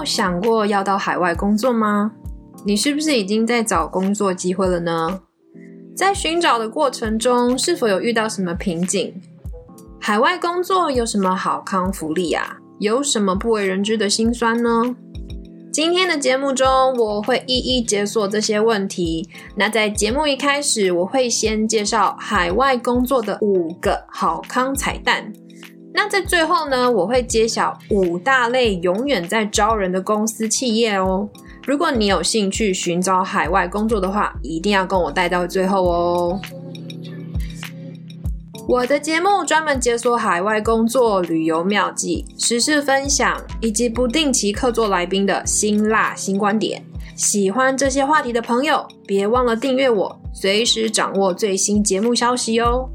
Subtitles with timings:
[0.00, 2.12] 有想过要到海外工作吗？
[2.64, 5.20] 你是不是已经在找工作机会了呢？
[5.94, 9.12] 在寻找的过程中，是否有遇到什么瓶颈？
[10.00, 12.56] 海外工作有什么好康福利啊？
[12.78, 14.96] 有什么不为人知的辛酸呢？
[15.70, 19.28] 今天的节目中，我会一一解锁这些问题。
[19.56, 25.30] 那在节目一开始，我会先介绍海外工作的五个好康彩蛋。
[25.92, 31.28] 那在最后呢，我会揭晓五大类永远在招人的公司企业哦。
[31.66, 36.40] 如果你有兴趣寻找海外工作的话，一定要跟我待到最后哦。
[38.68, 46.84] 我的节目专门解锁海外工作、旅游妙计、时事分享，以及不定期客座来宾的辛辣新观点。
[47.16, 52.88] 喜欢这些话题的朋友，别忘了订阅我，随时掌握最新节目消息哦。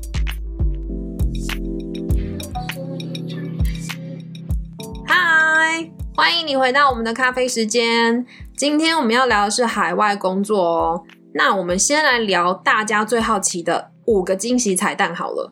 [6.18, 8.26] 欢迎你回到我们的咖啡时间。
[8.56, 11.04] 今天我们要聊的是海外工作哦。
[11.34, 13.92] 那我们先来聊大家最好奇的。
[14.06, 15.52] 五个惊喜彩蛋好了，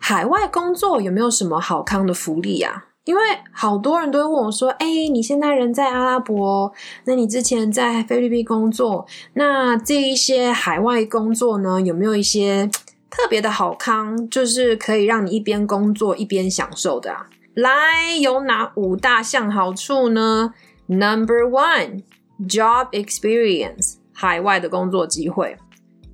[0.00, 2.86] 海外工作有没有什么好康的福利啊？
[3.04, 3.22] 因为
[3.52, 6.72] 好多人都会问我说：“哎，你现在人在阿拉伯，
[7.04, 12.68] 那你之前在菲律宾工作，那这一些海外工作呢，有没有一些
[13.08, 20.54] 特别的好康，就是可以让你一边工作一边享受的啊？”来，有哪五大项好处呢
[20.86, 22.02] ？Number one,
[22.48, 25.58] job experience，海外的工作机会。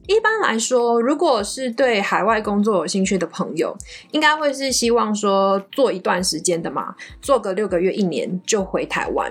[0.08, 3.76] 一般来说，如果是对海外工作有兴趣的朋友，
[4.10, 9.30] 应该会是希望说做一段时间的嘛，做个六个月、一年就回台湾。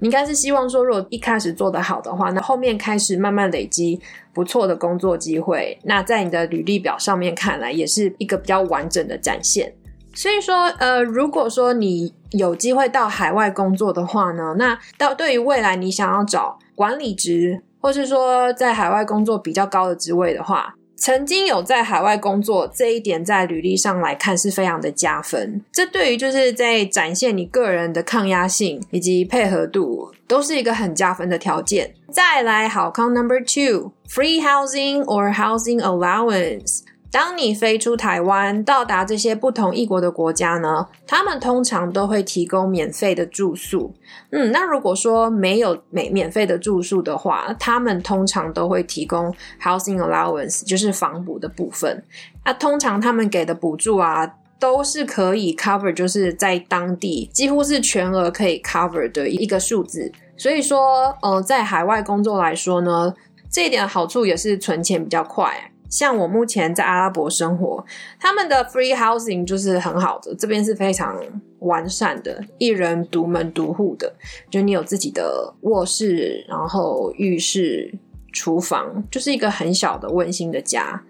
[0.00, 4.00] 你应该是希望说，如果一开始做得好的话，那后面开始慢慢累积
[4.32, 9.72] 不错的工作机会，那在你的履历表上面看来，也是一个比较完整的展现。
[10.14, 17.62] 所以说，呃，如果说你有机会到海外工作的话呢，那到对于未来你想要找管理职。
[17.84, 25.60] 或是说在海外工作比较高的职位的话，曾经有在海外工作这一点，在履历上来看是非常的加分。
[25.70, 31.94] 这对于就是在展现你个人的抗压性以及配合度，都是一个很加分的条件。
[32.10, 36.84] 再来，好康 Number Two，Free Housing or Housing Allowance。
[37.14, 43.94] 当你飞出台湾，到达这些不同异国的国家呢，他们通常都会提供免费的住宿。
[44.32, 49.32] 嗯，那如果说没有免免费的住宿的话，他们通常都会提供
[49.62, 52.02] housing allowance，就是房补的部分。
[52.44, 60.10] 那通常他们给的补助啊，都是可以 cover，就是在当地几乎是全额可以 cover 的一个数字。
[60.36, 63.14] 所以说，呃，在海外工作来说呢，
[63.48, 65.70] 这一点好处也是存钱比较快。
[65.94, 67.84] 像我目前在阿拉伯生活，
[68.18, 71.16] 他们的 free housing 就是很好的，这边是非常
[71.60, 74.12] 完善的，一人独门独户的，
[74.50, 77.94] 就你有自己的卧室，然后浴室、
[78.32, 81.00] 厨房，就是一个很小的温馨的家。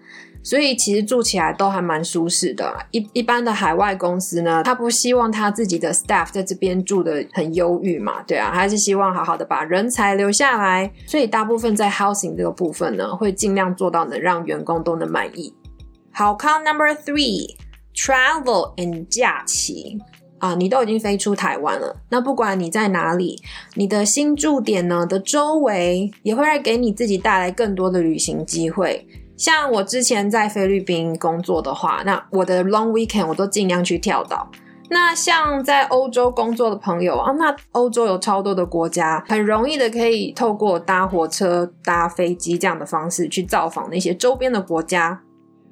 [0.45, 2.71] 所以其实住起来都还蛮舒适的。
[2.91, 10.93] 一一般的海外公司呢，他不希望他自己的 staff 在这边住的很忧郁嘛，对啊，还是希望好好的把人才留下来。
[11.07, 15.51] 所以大部分在 housing 这个部分呢，会尽量做到能让员工都能满意。
[16.11, 19.97] 好康 number three，travel and 假期
[20.37, 23.41] 啊，你都已经飞出台湾了，那不管你在哪里，
[23.73, 29.07] 你的新住点呢的周围也会给你自己带来更多的旅行机会。
[29.37, 34.49] 像我之前在菲律宾工作的话，那我的 long weekend 我都尽量去跳岛。
[34.89, 45.19] 那像在欧洲工作的朋友啊，那欧洲有超多的国家，很容易的可以透过搭火车、搭飞机这样的方式去造访那些周边的国家。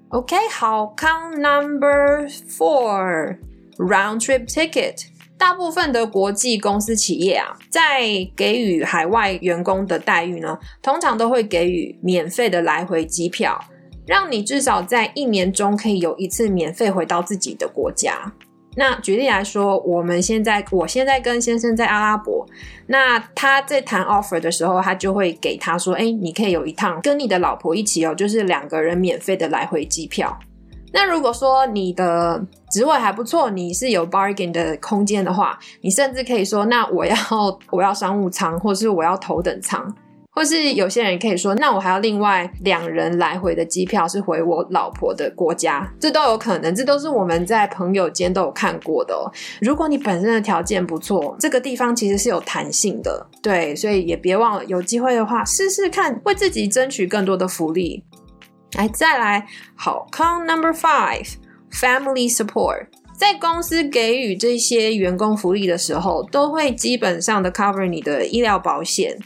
[0.09, 5.06] OK，好，Come number four，round trip ticket。
[5.38, 8.02] 大部分的国际公司企业啊，在
[8.36, 13.59] 给予海外员工的待遇呢，通常都会给予免费的来回机票，
[14.06, 18.32] 让你至少在一年中可以有一次免费回到自己的国家。
[18.76, 22.44] 那举例来说，我们现在我现在跟先生在阿拉伯，
[22.88, 30.40] 那他在谈 offer 的时候，他就会给他说：“哎，你可以有一趟跟你的老婆一起哦，就是两个人免费的来回机票。”
[30.93, 37.16] 那如果说你的职位还不错，你是有 bargain 的空间的话，你甚至可以说，那我要
[37.72, 39.91] 我要商务舱，或是我要头等舱，
[40.29, 49.16] 或是有些人可以说，那我还要另外两人来回的机票是回我老婆的国家，这都有可能，这都是我们在朋友间都有看过的。
[49.61, 58.03] 如果你本身的条件不错，这个地方其实是有弹性的，对，所以也别忘了有机会的话试试看，为自己争取更多的福利。
[58.75, 69.17] 来，再来，好康 Number Five，Family Support，在公司给予这些员工福利的时候，都会基本上的 cover 你的医疗保险。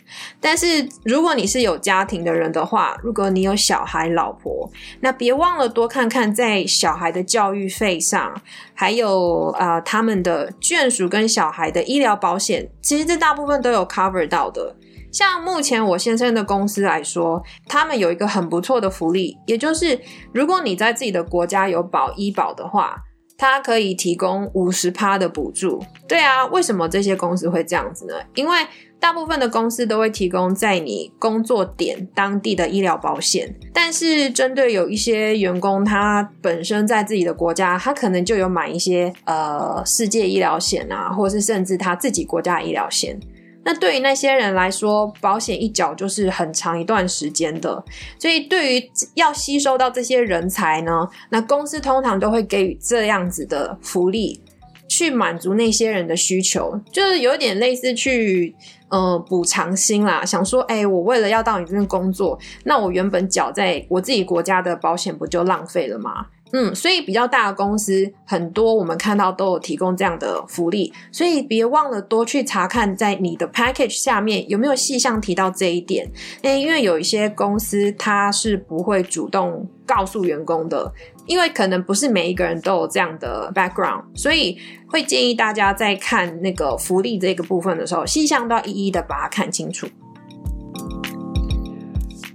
[0.41, 8.41] 但是如果你是有家庭的人的话，如果你有小孩、老婆，那别忘了多看看在小孩的教育费上，
[8.73, 14.75] 还有呃他们的眷属跟小孩的医疗保险，其实这大部分都有 cover 到的。
[15.17, 19.99] 像目前我先生的公司来说，他们有一个很不错的福利，也就是
[20.31, 22.97] 如果你在自己的国家有保医保的话。
[23.39, 28.15] 它可以提供五十趴的补助，对啊，为什么这些公司会这样子呢？
[28.33, 28.57] 因为
[28.99, 43.19] 大部分的公司都会提供在你工作点当地的医疗保险，但是针对有一些员工，他本身在自己的国家，他可能就有买一些呃世界医疗险啊，或是甚至他自己国家医疗险。
[43.67, 47.83] 那对于那些人来说，保险一缴就是很长一段时间的，
[48.17, 54.39] 所以对于要吸收到这些人才呢，那公司通常都会给予这样子的福利，
[54.87, 58.55] 去满足那些人的需求，就是有点类似去
[58.87, 66.27] 呃补偿薪啦，想说，哎，我为了要到你这边工作，那我原本缴在我自己国家的保险不就浪费了吗？
[66.53, 76.09] 嗯，所以比较大的公司很多，我们看到都有提供这样的福利，所以别忘了多去查看在你的 package 下面有没有细项提到这一点。
[76.44, 80.89] 诶，因为有一些公司它是不会主动告诉员工的，
[81.25, 84.57] 因为可能不是每一个人都有这样的 background，所以
[84.89, 89.85] 会建议大家在看那个福利这个部分的时候，细项都要一一的把它看清楚。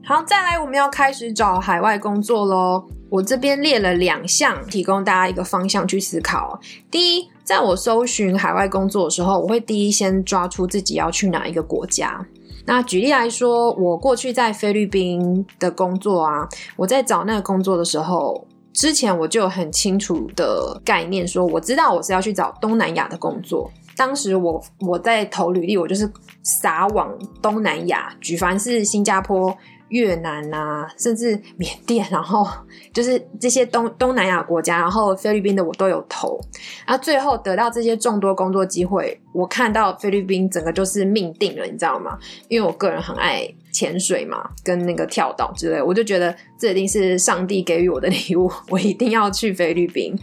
[0.04, 2.86] 好，再来我们要开始找海外工作喽。
[3.12, 6.58] 我这边列了两项，提供大家一个方向去思考。
[6.90, 12.26] 第一，在我搜寻海外工作的时候，我会第一先抓出自己要去哪一个国家。
[12.64, 23.70] 那举例来说，我过去在菲律宾的工作啊，我在找那个工作的时候，之前我就有很清楚的概念，说我知道我是要去找东南亚的工作。
[23.94, 26.10] 当时我我在投履历，我就是
[26.42, 27.12] 撒往
[27.42, 29.54] 东南亚，举凡是新加坡。
[29.92, 32.46] 越南啊，甚至缅甸，然后
[32.92, 36.40] 就是这些东东南亚国家，然后菲律宾的我都有投，
[36.86, 42.18] 然后最后得到这些众多工作机会，我看到菲律宾整个就是命定了，你知道吗？
[42.48, 50.18] 因为我个人很爱潜水嘛，跟那个跳岛之类，我就觉得这一定是上帝给予我的礼物，我一定要去菲律宾。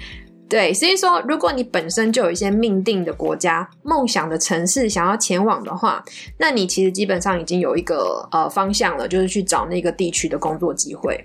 [0.49, 6.03] 对，所以说，如果你本身就有一些命定的国家、梦想的城市想要前往的话，
[6.39, 11.23] 那你其实基本上已经有一个呃方向了，就是去找那个地区的工作机会。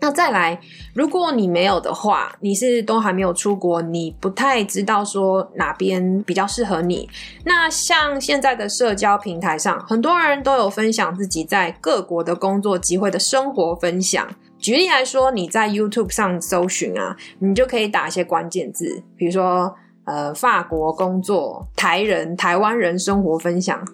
[0.00, 0.58] 那再来，
[0.94, 7.08] 如果你没有的话，你是都还没有出国，你不太知道说哪边比较适合你。
[7.44, 14.26] 那像现在的社交平台上，很多人都有分享自己在各国的工作机会的生活分享。
[14.62, 19.74] 举例来说，你在 YouTube 上搜寻啊，你就可以打一些关键字，比如说
[20.04, 23.84] 呃，法国工作、台人、台湾人生活分享，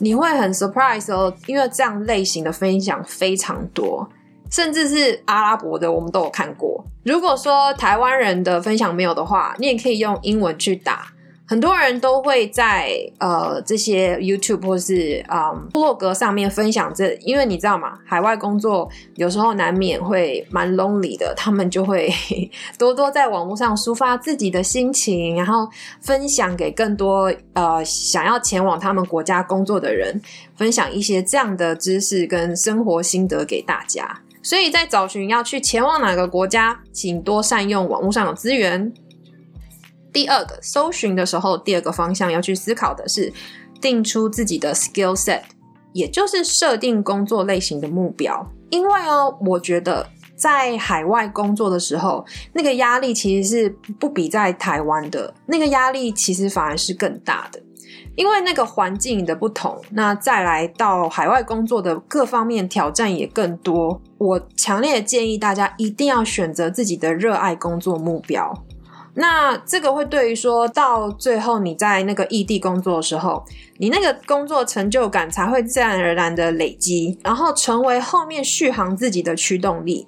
[0.00, 4.08] 你会很 surprise 哦，因为这样类型的分享非常多，
[4.50, 6.84] 甚至是阿拉伯的，我们都有看过。
[7.04, 11.06] 如果说台湾人的分享没有的话，你也可以用英文去打。
[11.48, 17.98] 很多人都会在呃这些 YouTube 或是啊部落格上面分享这，因为你知道吗？
[18.04, 22.12] 海外工作有时候难免会蛮 lonely 的，他们就会
[22.76, 25.68] 多多在网络上抒发自己的心情，然后
[26.00, 30.20] 分享给更多呃想要前往他们国家工作的人，
[30.56, 34.20] 分享一些这样的知识跟生活心得给大家。
[34.42, 38.92] 所以在找寻要去前往哪个国家，请多善用网络上的资源。
[40.16, 43.30] 第二个搜寻的时候，第二个方向要去思考的是
[43.82, 45.42] 定出自己的 skill set，
[45.92, 48.50] 也就是设定工作类型的目标。
[48.70, 53.68] 因为哦，我觉得在海外工作的时候，那个压力其实是
[54.00, 57.60] 不比在台湾的，那个压力其实反而是更大的。
[58.16, 64.00] 因为那个环境的不同，那再来到海外工作的各方面挑战也更多。
[64.16, 68.64] 我强烈建议大家一定要选择自己的热爱工作目标。
[69.18, 73.42] 那这个会对于说到最后你在那个异地工作的时候，
[73.78, 80.06] 你那个工作成就感才会自然而然的累积，然后成为后面续航自己的驱动力。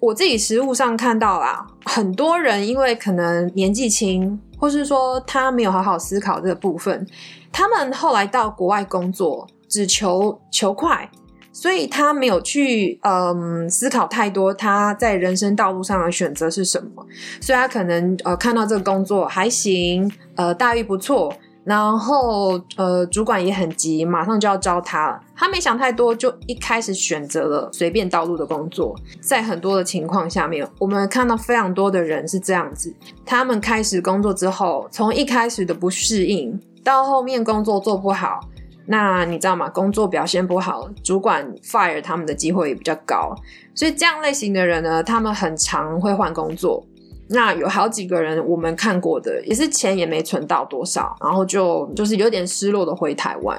[0.00, 7.06] 我自己实物上看到啦， 很多人因为可能年纪轻，或是说他没有好好思考这个部分，
[7.52, 11.08] 他们后来到国外工作，只求求快。
[11.54, 17.06] 所以他没有去嗯思考太多，他在人生道路上的选择是什么？
[17.40, 21.32] 所以他可能呃看到这个工作还行，呃待遇不错，
[21.62, 25.20] 然后呃，主管也很急，马上就要招他了。
[25.36, 28.94] 他没想太多，就一开始选择了随便道路的工作。
[29.20, 32.92] 在很多的情况下面，我们看到非常多的人是这样子：
[33.24, 38.40] 他们开始工作之后，从一开始的不适应，到后面工作做不好，
[38.86, 39.68] 那你知道吗？
[39.70, 43.34] 工作表现不好，主管 fire 他们的机会也比较高。
[43.74, 46.84] 所以这样类型的人呢，他们很常会换工作。
[47.26, 53.58] 那有好几个人我们看过的，也是钱也没存到多少，然后就就是有点失落的回台湾。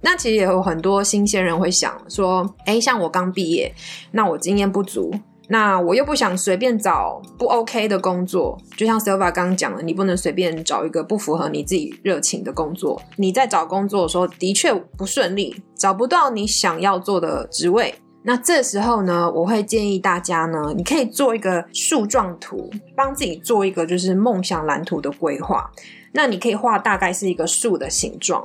[0.00, 3.72] 那其实也有很多新鲜人会想说，哎，像我刚毕业，
[4.10, 5.12] 那我经验不足，
[5.48, 8.58] 那我又不想随便找不 OK 的工作。
[8.76, 13.00] 就像 Silva 刚刚讲的，你不能随便找一个不符合你自己热情的工作。
[13.16, 17.94] 你在找工作的时候的确不顺利，找不到你想要做的职位。
[18.24, 25.70] 那这时候呢，我会建议大家呢，你可以做一个树状图，帮自己做一个就是梦想蓝图的规划。
[26.12, 28.44] 那你可以画大概是一个树的形状，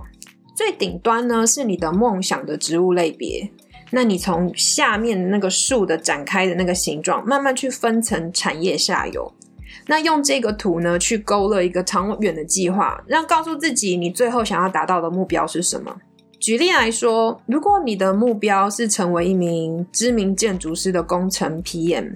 [0.55, 3.51] 最顶端呢是你的梦想的植物类别。
[3.91, 9.31] 那你从下面那个树的展开的那个形状，慢慢去分层产业下游。
[9.87, 15.95] 那用这个图呢，去勾勒一个长远的计划，让告诉自己你最后想要达到的目标是什么。
[16.39, 22.15] 举例来说，如果你的目标是成为一名知名建筑师的工程 PM，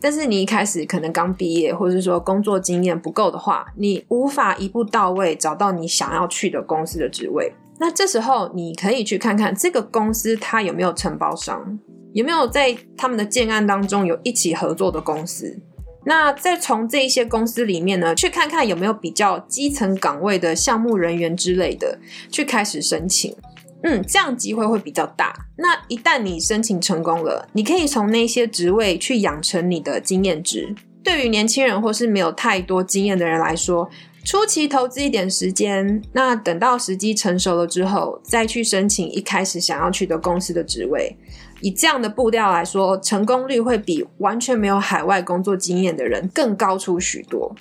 [0.00, 7.52] 但是你一开始可能刚毕业，或者是说工作经验不够的话，你无法一步到位找到你想要去的公司的职位。
[7.80, 11.78] 那这时候你可以去看看这个公司它有没有承包商，
[12.12, 15.58] 有没有在他们的建案当中有一起合作的公司。
[16.04, 21.98] 那再从这一些公司里面呢，去看看有没有比较基层岗位的项目人员之类的，
[22.30, 23.34] 去开始申请。
[23.82, 25.34] 嗯，这样机会会比较大。
[25.56, 30.74] 那一旦你申请成功了，你可以从那些职位去养成你的经验值。
[31.02, 33.88] 对于年轻人或是没有太多经验的人来说，
[34.22, 41.16] 初期投资一点时间，那等到时机成熟了之后，再去申请一开始想要去的公司的职位。
[41.62, 47.54] 以这样的步调来说，成功率会比完全没有海外工作经验的人更高出许多。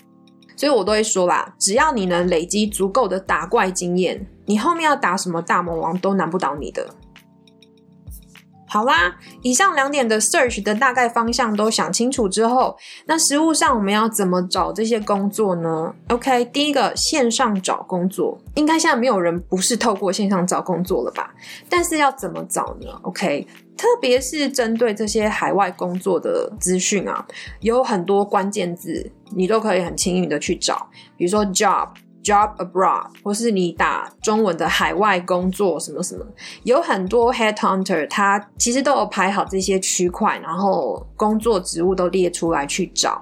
[0.56, 6.86] 所以我都会说啦，只要你能累积足够的打怪经验，你后面要打什么大魔王都难不倒你的。
[8.69, 21.33] 好啦，以上两点的 search 的大概方向都想清楚之后，那实物上我们要怎么找这些工作呢？OK，第一个线上找工作，应该现在没有人不是透过线上找工作了吧？
[21.67, 23.47] 但是要怎么找呢？OK。
[23.75, 27.25] 特别是针对这些海外工作的资讯啊，
[27.61, 30.85] 有很多关键字，你都可以很轻易的去找，
[31.15, 31.88] 比如说 job、
[32.23, 36.25] job abroad，或是你打中文的海外工作什么什么，
[36.63, 43.21] 有很多 headhunter，他其实都有排好这些区块，然后工作职务都列出来去找。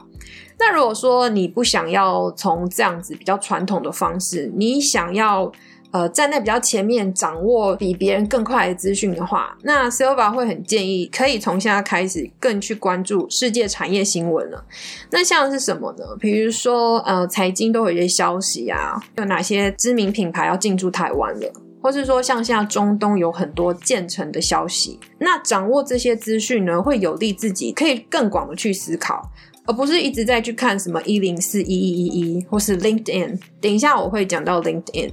[0.60, 5.52] 那如果说你不想要从这样子比较传统的方式，你想要。
[5.92, 14.66] 呃，站在比较前面，掌握比别人更快的资讯的话，那 Silva 会很建议可以从现在开始更去关注世界产业新闻了。
[15.12, 16.04] 那像是什么呢？
[16.20, 21.52] 比如说，呃，财经都有一些消息啊，有哪些知名品牌要进驻台湾了，
[21.82, 25.00] 或是说像现在中东有很多建成的消息。
[25.20, 29.32] 那掌握这些资讯呢，会有利自己可以更广的去思考，
[29.66, 33.40] 而不是一直在去看什么一零四一一一一或是 LinkedIn。
[33.62, 35.12] 等一下我会讲到 LinkedIn。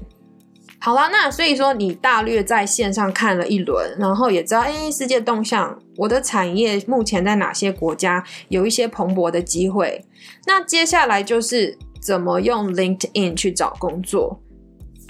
[0.85, 10.05] 好了，那所以说你大略在线上看了一轮，然后也知道，哎，世界动向，我的产业目前在哪些国家有一些蓬勃的机会。
[10.45, 14.39] 那接下来就是怎么用 LinkedIn 去找工作。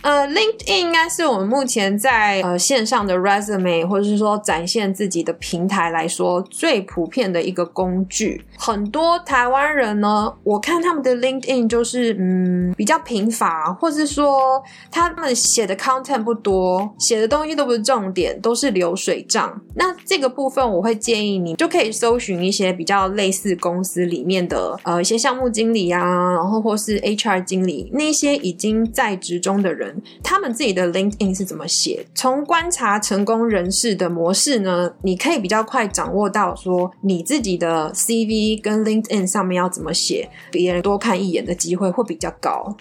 [0.04, 8.44] 呃，LinkedIn 应该是我们目前在呃线上的 resume 或者是说展现自己的平台来说最普遍的一个工具。
[8.58, 19.58] 很多台湾人呢，我看他们的 LinkedIn 就是嗯比较贫乏，或是说他们写的 content 不多，写的东西都不是重点，都是流水账。
[19.74, 25.98] 那这个部分我会建议你就可以搜寻一些比较类似公司里面的呃一些项目经理啊，
[26.34, 32.06] 然后或是 HR 经理那些已经在职中的人他们自己的 LinkedIn 是怎么写？
[32.14, 42.76] 从观察成功人士的模式呢，你可以比较快掌握到说你自己的 CV 跟 LinkedIn 上面要怎么写，别人多看一眼的机会会比较高。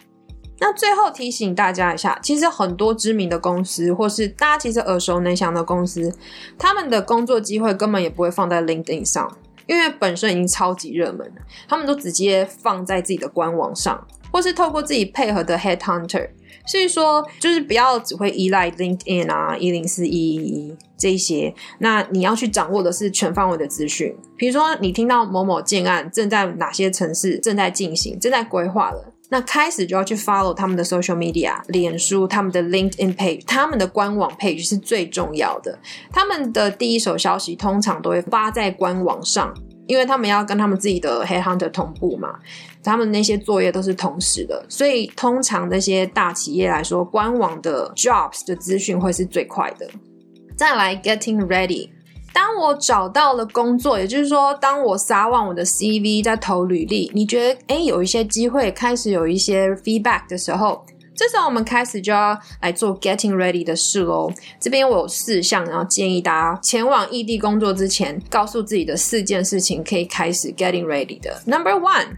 [0.60, 6.15] 那最后提醒大家一下，其实很多知名的公司，或是大家其实耳熟能详的公司，
[6.58, 9.29] 他们的工作机会根本也不会放在 LinkedIn 上，
[9.67, 16.29] 因为本身已经超级热门了，他们都直接放在自己的官网上，或是透过自己配合的 Headhunter。
[16.65, 24.15] 所以说，就是不要只会依赖 LinkedIn 啊、一零四一一一这些，那你要去掌握的是全方位的资讯。
[24.38, 35.77] 比如说，你听到某某建案正在哪些城市正在进行、正在规划了，那开始就要去 follow 他们的 social media，脸书、他们的 LinkedIn page、他们的官网 page 是最重要的。
[36.12, 39.53] 他们的第一手消息通常都会发在官网上，
[39.88, 42.40] 因为他们要跟他们自己的 headhunter 同步嘛，
[42.84, 49.88] 他们那些作业都是同时的，所以通常那些大企业来说，官网的 jobs 的资讯会是最快的。
[50.56, 51.90] 再来 getting ready。
[52.32, 60.84] 当我找到了工作，也就是说，当我撒网我的 CV 在投履历，你觉得哎有一些机会开始有一些 feedback 的时候，
[61.15, 64.32] 这时候我们开始就要来做 getting ready 的事喽。
[64.60, 71.41] 这边我有四项，然后建议大家前往异地工作之前，告诉自己的四件事情可以开始 getting ready 的。
[71.46, 72.17] Number one，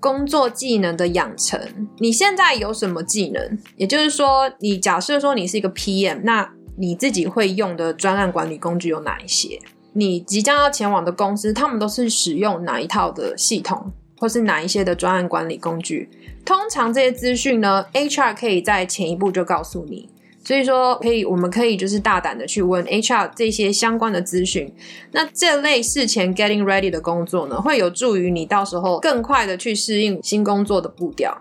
[0.00, 1.88] 工作技能的养成。
[1.98, 3.58] 你现在有什么技能？
[3.76, 9.58] 也就是说，你假设说你是一个 PM，那你自己会用的专案管理工具有哪一些？
[9.92, 16.08] 你即将要前往的公司，他们都是使用哪一套的系统，或是哪一些的专案管理工具？
[16.50, 20.08] 通常这些资讯呢，HR 可以在前一步就告诉你。
[20.44, 24.74] 所以说，可以，我们可以就是大胆的去问 HR 这些相关的资讯。
[25.12, 31.40] 那这类事前 getting ready 的工作呢，会有助于你到时候更快的去适应新工作的步调。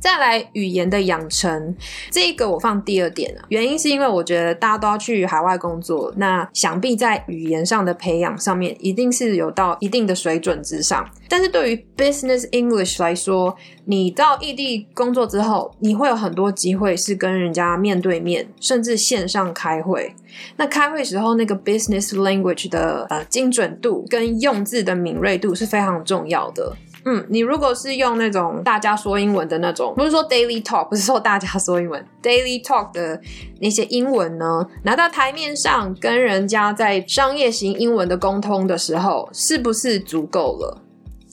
[0.00, 1.76] 再来语言的养成，
[2.10, 3.42] 这个我放第二点了。
[3.50, 11.08] 原因是因为我觉得大家都要去海外工作，那想必在语言上的培养上面，一定是有到一定的水准之上。
[11.28, 13.54] 但是对于 Business English 来说，
[13.84, 20.14] 你到异地工作之后，你会有很多机会是跟人家面对面，甚至线上开会。
[20.56, 26.74] 那开会时候那个 Business Language 的呃精准度跟用字的敏锐度是非常重要的。
[27.04, 33.20] 嗯，你如果是用那种大家说英文的那种，不是说 daily talk，不是说大家说英文，daily talk 的
[33.60, 40.82] 那些英文呢，拿到台面上跟人家在商业型英文的沟通的时候，是不是足够了？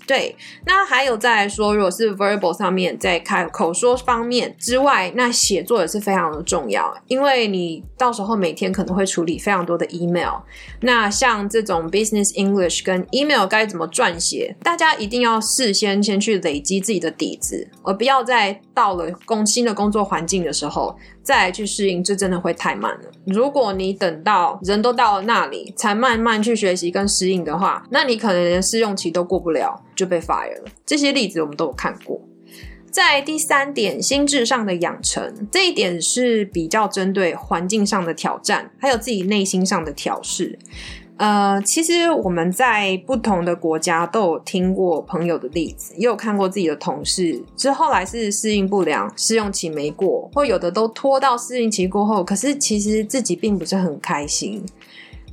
[0.07, 0.33] 对，
[0.65, 10.35] 那还有再来说，如果是 verbal 上面在开口说方面之外，那写作也是非常的重要，因为你到时候每天可能会处理非常多的 email。
[10.81, 20.97] 那像这种 business English 跟 email 该怎么撰写，大家一定要事先先去累积自己的底子，而不要在到了工新的工作环境的时候。
[21.27, 23.11] 再去适应，这真的会太慢了。
[23.25, 30.71] 如果你等到人都到了那里，才慢慢去学习跟适应的话，那你可能连试用期都过不了，就被 fire 了。
[30.85, 32.21] 这些例子我们都有看过。
[32.89, 40.57] 在第三点，心智上的养成，这一点是比较针对环境上的挑战，还有自己内心上的调试。
[41.17, 54.63] 呃，其实我们在不同的国家都有听过朋友的例子，也有看过自己的同事，之后来是适应不良，试用期没过，或有的都拖到适应期过后，可是其实自己并不是很开心。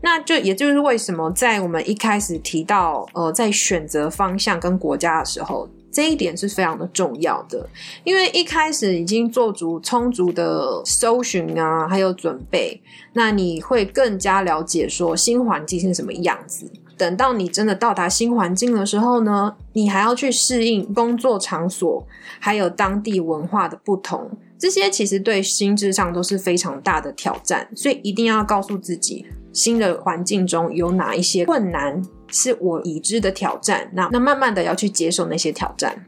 [0.01, 5.69] 那就也就是为什么在我们一开始提到，呃，在选择方向跟国家的时候。
[5.95, 7.67] 这一点是非常的重要的，
[8.03, 16.69] 因为一开始已经做足充足的搜寻啊，还有准备，那你会更加了解说新环境是什么样子。
[16.97, 22.05] 等到你真的到达新环境的时候呢，你还要去适应工作场所，
[22.41, 32.03] 还有当地文化的不同，这些其实对心智上都是非常大的挑战，所以一定要告诉自己，新的环境中有哪一些困难。
[32.35, 36.05] 是我已知的挑战，那那慢慢的要去接受那些挑战。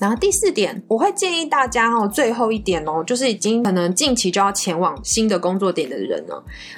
[0.00, 6.34] 然后第四点，我会建议大家哦，最后一点哦，就是已经可能近期就要前往新的工作点的人呢，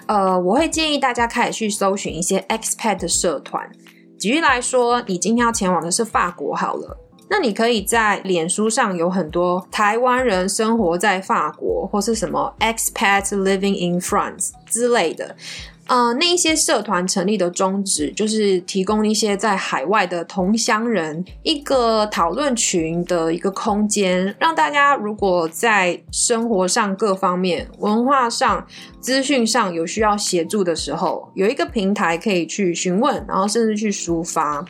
[0.07, 3.71] 呃，我会建议大家开始去搜寻一些 expat 的社团。
[4.19, 6.97] 举例来说，你今天要前往的是法国好了，
[7.31, 15.37] 那你可以在脸书上有很多台湾人生活在法国，或是什么 expat living in France 之类的。
[15.89, 28.67] 呃，那一些社团成立的宗旨就是提供一些在海外的同乡人一个讨论群的一个空间，让大家如果在生活上各方面、文化上、
[29.01, 34.65] 资讯上有需要协助的时候，有一个平台可以去询问，然后甚至去抒发。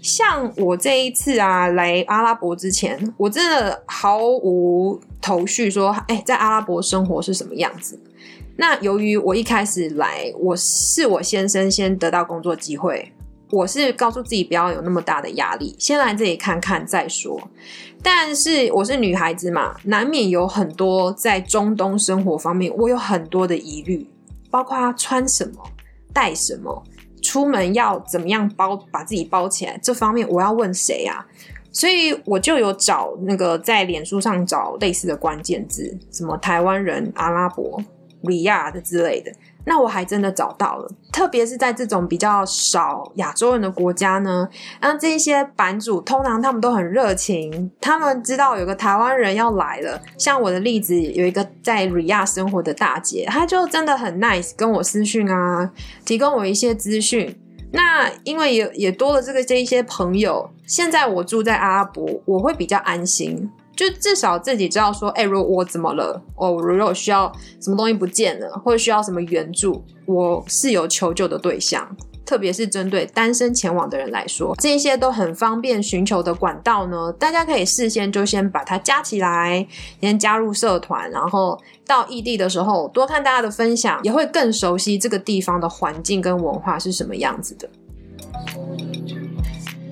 [0.00, 7.98] 像我这一次啊，来阿拉伯之前，我真的毫无头绪，说哎，在阿拉伯生活是什么样子。
[8.56, 13.12] 那由于我一开始来，我是我先生先得到工作机会，
[13.50, 17.40] 我是告诉自己不要有那么大的压力，先来这里看看再说。
[18.02, 24.06] 但是我是女孩子嘛，难免有很多在中东生活方面，我有很多的疑虑，
[24.50, 25.54] 包括穿什么、
[26.12, 26.84] 带什么、
[27.22, 31.26] 出门要怎么样包把自己包起来，这方面我要问谁啊？
[31.72, 37.82] 所以我就有找那个在脸书上找类似的关键字，什么台湾人、阿拉伯。
[38.24, 39.32] Riyadh 之类的。
[39.66, 44.46] 那我还真的找到了，特别是在这种比较少亚洲人的国家呢，
[44.82, 49.98] 那这些版主通常他们都很热情，他们知道有个台湾人要来了。
[50.18, 55.72] 像我的例子，有一个在里亚生活的大姐，她就真的很 nice，跟我私讯啊，
[56.04, 57.34] 提供我一些资讯。
[57.72, 63.50] 那因为也也多了这个这一些朋友，现在我住在阿拉伯，我会比较安心。
[63.76, 71.96] 就至少自己知道说，哎，如果我怎么了，哦，如果需要什么东西不见了，或者需要什么援助，我是有求救的对象。
[72.26, 77.12] 特别是针对单身前往的人来说，这些都很方便寻求的管道呢。
[77.18, 79.66] 大家可以事先就先把它加起来，
[80.00, 87.68] 先加入社团，然后到异地的时候多看大家的分享，也会更熟悉这个地方的环境跟文化是什么样子的。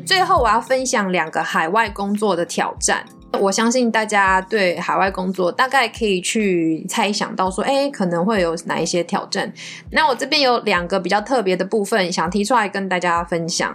[0.06, 3.04] 最后，我要分享两个海外工作的挑战。
[3.40, 9.52] 我相信大家对海外工作大概可以去猜想到说，哎，可能会有哪一些挑战。
[9.90, 13.74] 那我这边有两个比较特别的部分，想提出来跟大家分享。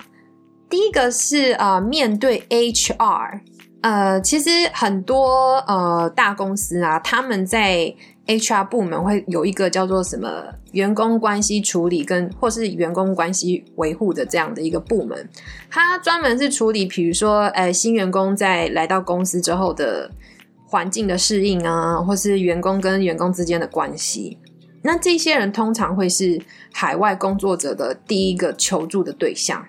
[0.70, 3.40] 第一个是啊，面对 HR，
[3.82, 7.94] 呃，其实很多呃大公司啊，他们在
[8.28, 15.30] HR 部门会有一个叫做什么员工关系处理跟或是员工关系维护的这样的一个部门，
[15.70, 20.12] 它专门是处理，比如说，呃，新员工在来到公司之后的
[20.66, 24.38] 环境的适应啊，或是员工跟员工之间的关系。
[24.82, 26.42] 那这些人通常会是
[26.74, 29.66] 海外工作者的第一个求助的对象。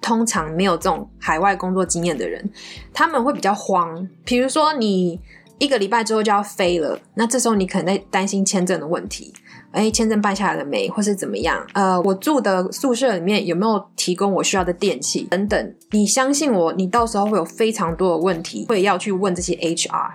[0.00, 2.50] 通常没有这种海外工作经验的人，
[2.92, 4.08] 他们会比较慌。
[4.24, 5.20] 比如说你。
[5.62, 9.32] 一个礼拜之后就要飞了，那这时候你可能在担心签证的问题，
[9.70, 11.64] 哎，签证办下来了没，或是怎么样？
[11.72, 15.74] 呃，我住的宿舍里面有没有提供我需要的电器等等？
[15.92, 20.10] 你相信我，你到时候会有非常多的问题会要去问这些 HR，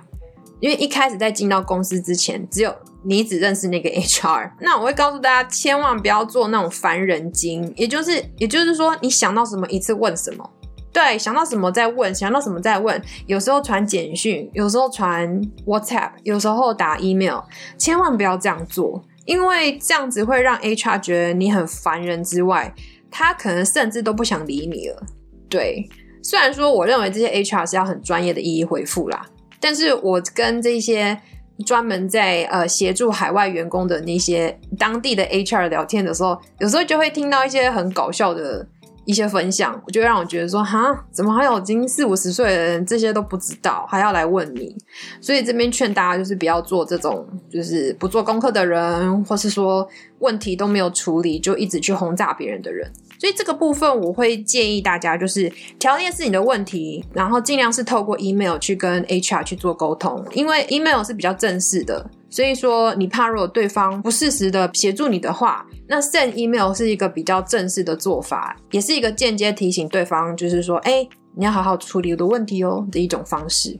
[0.59, 4.51] 因为一开始在进到公司之前，只有你只认识那个 HR。
[4.59, 10.49] 那我会告诉大家，千万不要做那种烦人精，也就是也就是说，你想到什么一次问什么。
[10.97, 12.99] 对，想到什么再问，想到什么再问。
[13.27, 17.41] 有时候传简讯，有时候传 WhatsApp，有时候打 email，
[17.77, 22.73] 千万不要这样做，因为这样子会让 HR 觉得你很烦人之外，
[23.11, 25.03] 他可能甚至都不想理你了。
[25.47, 25.87] 对，
[26.23, 29.23] 虽然说我认为这些 HR 是要很专业的一一回复啦，
[29.59, 31.15] 但是我跟这些
[31.63, 38.67] 专门在呃协助海外员工的那些当地的 HR 聊天的时候，有时候就会听到一些很搞笑的。
[39.07, 44.75] 一些分享，我就让我觉得说，哈，怎么还有已经四五十岁的人这些都不知道，还要来问你？
[45.21, 49.87] 所以这边劝大家就是不要做这种，就是不做功课的人，或是说
[50.19, 52.91] 问题都没有处理就一直去轰炸别人的人。
[53.17, 62.09] 所以这个部分我会建议大家，就是条件是你的问题，然后尽量是透过 email 去跟 HR 去做沟通，因为 email 是比较正式的。
[62.29, 73.79] 所以说，你怕如果对方不适时的协助你的话，那 send email 是一个比较正式的做法，也是一个间接提醒对方，就是说，哎，你要好好处理我的问题哦的一种方式。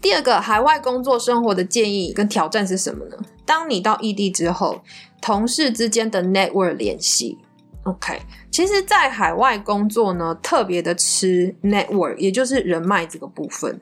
[0.00, 3.16] 第二个，海外工作生活的建议跟挑战是什么呢？
[3.44, 4.80] 当你到异地之后，
[5.20, 7.36] 同事之间的 network 联系
[7.84, 8.20] ，OK，
[8.52, 13.80] 其实，在海外工作呢，特别的吃 network，也就是人脉这个部分。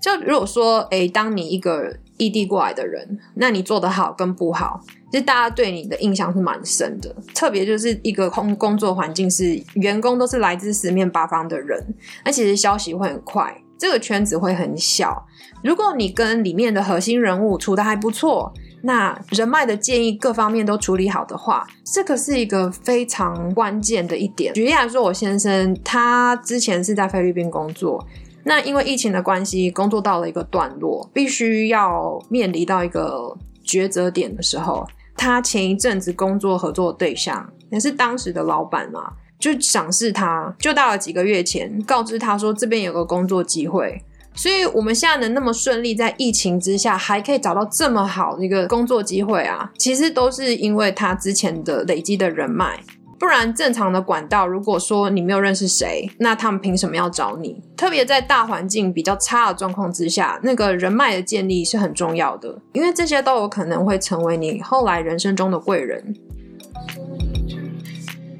[0.00, 7.14] 就如果说，哎，当你一个异地过来的人，那你做的好跟不好，其实大家对你的印象是蛮深的。
[7.34, 15.26] 特别就是一个工工作环境是员工都是来自四面八方的人，那其实消息会很快，这个圈子会很小。
[15.62, 18.52] 如果你跟里面的核心人物处的还不错，
[18.82, 24.54] 那人脉的建议各方面都处理好的话，这个是一个非常关键的一点。
[24.54, 28.06] 举例来说，我先生他之前是在菲律宾工作。
[28.48, 44.00] 那因为疫情的关系，工作到了一个段落，必须要面临到一个抉择点的时候，他前一阵子工作合作的对象也是当时的老板嘛，就赏识他，就到了几个月前告知他说这边有个工作机会，
[44.32, 52.78] 所以我们现在能那么顺利在疫情之下还可以找到这么好的一个工作机会啊，其实都是因为他之前的累积的人脉。
[53.18, 57.62] 不然，正常的管道，如果说你没有认识谁，那他们凭什么要找你？
[57.76, 66.14] 特别在大环境比较差的状况之下，那个人脉的建立是很重要的，因为这些都有可能会成为你后来人生中的贵人。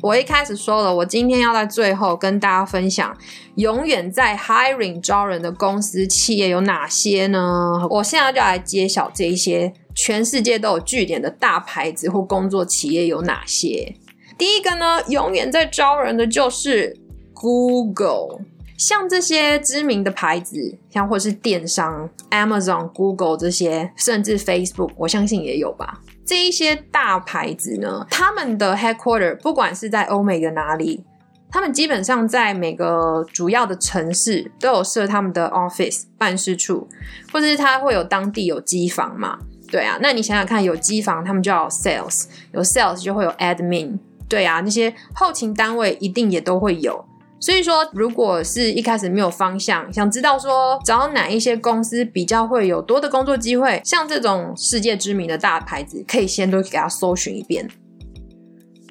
[0.03, 3.17] 我一开始说了，我今天要在最后跟大家分享，
[3.57, 7.81] 永远在 hiring 招人的公司企业有哪些呢？
[7.91, 13.97] 我现在就来揭晓这一些全世界都有据点的大牌子或工作企业有哪些。
[14.38, 16.96] 第一个呢，永远在招人的就是
[17.33, 18.40] Google，
[18.77, 26.01] 像这些知名的牌子，像或是电商，Amazon、Google 这些，甚至 Facebook，我相信也有吧。
[26.25, 31.05] 这一些大牌子呢，他们的 headquarter 不管是在欧美的哪里，
[31.51, 36.87] 他们基本上在每个主要的城市都有设他们的 office 办事处，
[37.33, 39.38] 或者是他会有当地有机房嘛？
[39.70, 47.05] 对啊，那你想想看，有机房他们就要有 sales，有 sales 就会有 admin，对啊，那些后勤单位一定也都会有。
[47.39, 57.69] 所以说，如果是一开始没有方向，想知道说找哪一些公司比较会有多的工作机会，像这种世界知名的大牌子，可以先都给他搜寻一遍。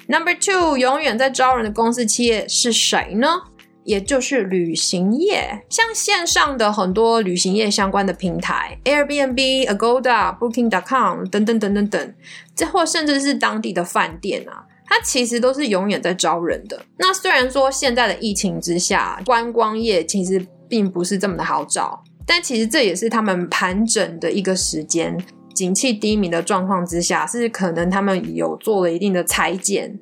[0.06, 3.28] Number two，永远在招人的公司企业是谁呢？
[3.82, 12.14] 也就是旅行业，像线上的很多旅行业相关的平台，Airbnb、Agoda、Booking.com 等等等等等，
[12.54, 14.64] 这或甚至是当地的饭店啊。
[14.86, 16.80] 它其实都是永远在招人的。
[16.98, 25.18] 那虽然说现在的疫情之下，观光业其实并不是这么的好找，但其实这也是他们盘整的一个时间。
[25.54, 29.98] 景气低迷的状况之下，是可能他们有做了一定的裁剪。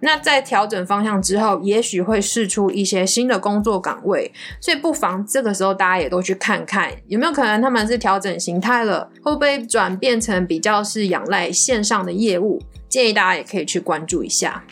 [0.00, 4.30] 那在调整方向之后，也许会试出一些新的工作岗位。
[4.60, 12.60] 所以不妨这个时候大家也都去看看，有没有可能他们是调整形态了，会不会转变成比较是仰赖线上的业务？
[12.88, 14.64] 建议大家也可以去关注一下。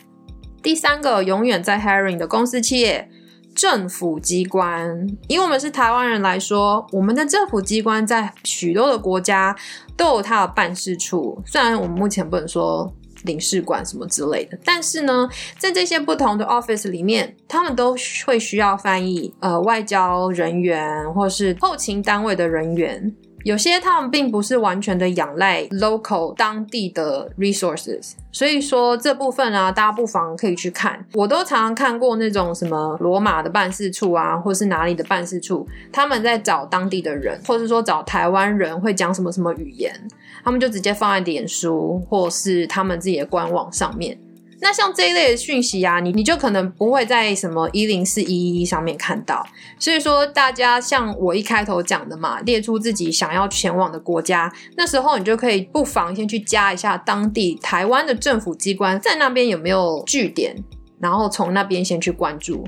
[0.63, 3.09] 第三个，永远在 hiring 的公司企业，
[3.55, 5.07] 政府机关。
[5.29, 9.55] 以我们是台湾人来说，我们的政府机关在许多的国家
[9.97, 11.43] 都有它的办事处。
[11.45, 12.91] 虽然我们目前不能说
[13.25, 23.15] 领事馆什么之类的，但是呢，在这些不同的 office 里面，他们都会需要翻译，呃，外交人员或是后勤单位的人员。
[23.45, 31.05] 有些他们并不是完全的仰赖 local 当地的 resources，所以说这部分啊，大家不妨可以去看。
[31.13, 39.93] 我都常常看过那种什么罗马的办事处啊，或是哪里的办事处，他们在找当地的人，或是说找台湾人会讲什么什么语言，
[40.43, 44.19] 他们就直接放在脸书或是他们自己的官网上面。
[44.61, 49.47] 那像这一类的讯息啊，你你就可能不会在什么一零四一一上面看到。
[49.79, 60.57] 所以说，大家像我一开头讲的嘛，列出自己想要前往的国家，那时候你就可以不妨先去加一下当地台湾的政府机关在那边有没有据点，
[60.99, 62.67] 然后从那边先去关注。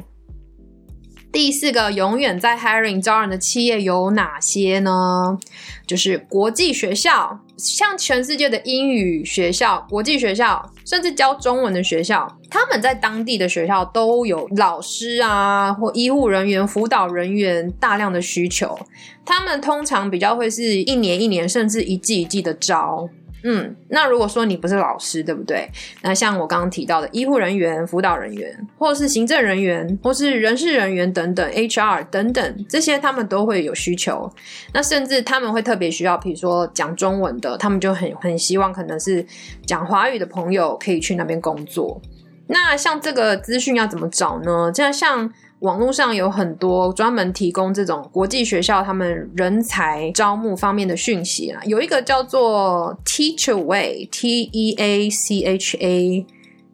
[1.32, 5.38] 第四个，永远在 hiring 招人的企业有哪些呢？
[5.86, 7.40] 就是国际学校。
[7.56, 18.78] 像全世界的英语学校、国际学校，甚至教中文的学校，他们在当地的学校都有老师啊，或医护人员、辅导人员大量的需求。
[19.24, 23.08] 他们通常比较会是一年一年，甚至一季一季的招。
[23.48, 25.70] 嗯，那如果说你不是老师，对不对？
[26.02, 34.28] 那像我刚刚提到的医护人员、辅导人员，或是行政人员，或是人事人员等等，HR 等等，这些他们都会有需求。
[34.74, 39.24] 那甚至他们会特别需要，比如说讲中文的，他们就很很希望可能是
[39.64, 42.02] 讲华语的朋友可以去那边工作。
[42.48, 44.72] 那像这个资讯要怎么找呢？
[44.74, 45.32] 这样像。
[45.60, 56.26] 网络上有很多专门提供这种国际学校他们人才招募方面的讯息啊，有一个叫做 Teachaway，T E A C H A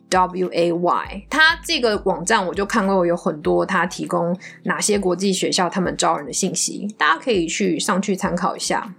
[0.09, 8.95] W A Y，它这个网站我就看过有很多，它提供哪些国际学校他们招人的信息，大家可以去上去参考一下。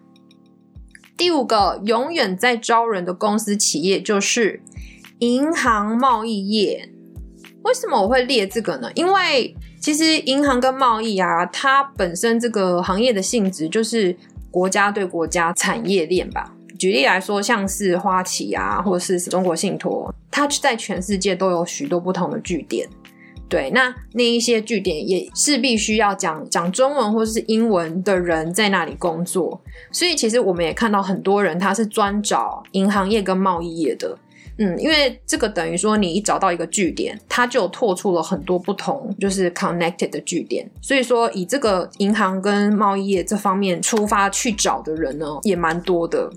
[1.17, 4.61] 第五个，永远在招人的公司企业就是
[5.19, 6.89] 银行贸易业。
[7.63, 8.89] 为什么我会列这个呢？
[8.93, 14.15] 因为其实银行跟贸易啊，它本身这个行业的性质就是
[14.51, 16.53] 国家对国家产业链吧。
[16.77, 22.87] 举例来说，像是花旗啊，或是中国信托，它在全世界都有许多不同的据点。
[23.47, 29.61] 对，那那一些据点也是必须要讲讲中文或是英文的人在那里工作。
[29.91, 34.17] 所以其实我们也看到很多人，他是专找银行业跟贸易业的。
[34.59, 40.69] 嗯，因为这个等于说，你一找到一个据点，它就拓出了很多不同，就是 connected 的据点。
[40.81, 46.31] 所以说，以这个银行跟贸易业这方面出发去找的人呢，也蛮多的。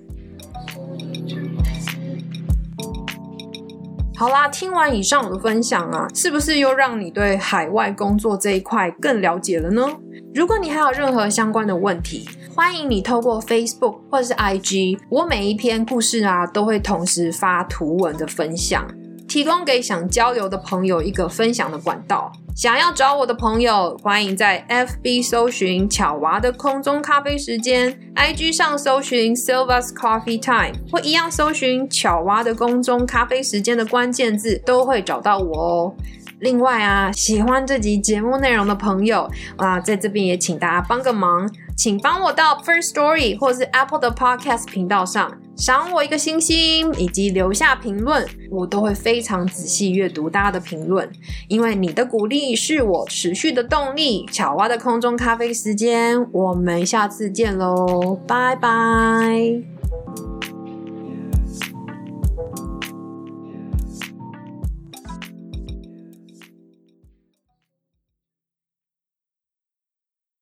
[4.18, 9.86] 好啦，听完以上我的分享啊，是不是又让你对海外工作这一块更了解了呢？
[10.34, 12.26] 如果你还有任何相关的问题，
[12.56, 18.88] 欢迎你透过 Facebook 或是 IG，我每一篇故事啊都会同时发图文的分享，
[19.28, 22.32] 提供给想交流的朋友一个分享的管道。
[22.56, 35.94] 想要找我的朋友，欢迎在 FB 搜寻巧娃的空中咖啡时间，IG 上搜寻 Silva's Coffee Time，或一样搜寻巧娃的空中咖啡时间的关键字，都会找到我哦。
[36.40, 51.10] 另外啊，喜欢这集节目内容的朋友啊，在这边也请大家帮个忙，请帮我到 First Story 或是 Apple 的 Podcast 频道上赏我一个星星，以及留下评论，我都会非常仔细阅读大家的评论，
[51.48, 54.26] 因为你的鼓励是我持续的动力。
[54.32, 60.35] 巧蛙的空中咖啡时间，我们下次见喽，拜拜。